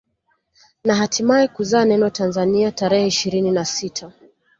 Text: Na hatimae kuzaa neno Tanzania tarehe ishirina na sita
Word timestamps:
Na 0.85 0.95
hatimae 0.95 1.47
kuzaa 1.47 1.85
neno 1.85 2.09
Tanzania 2.09 2.71
tarehe 2.71 3.07
ishirina 3.07 3.51
na 3.51 3.65
sita 3.65 4.11